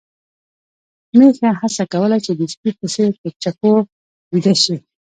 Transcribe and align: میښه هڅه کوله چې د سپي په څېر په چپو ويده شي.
میښه 1.17 1.49
هڅه 1.59 1.83
کوله 1.93 2.17
چې 2.25 2.31
د 2.39 2.41
سپي 2.53 2.71
په 2.79 2.85
څېر 2.93 3.11
په 3.21 3.27
چپو 3.41 3.71
ويده 4.33 4.53
شي. 4.63 4.75